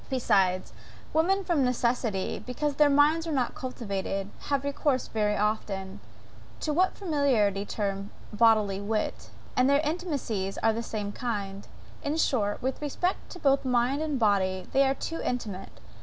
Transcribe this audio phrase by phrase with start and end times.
[0.09, 0.73] Besides,
[1.13, 5.99] women from necessity, because their minds are not cultivated, have recourse very often,
[6.61, 11.67] to what I familiarly term bodily wit; and their intimacies are of the same kind.
[12.01, 15.79] In short, with respect to both mind and body, they are too intimate.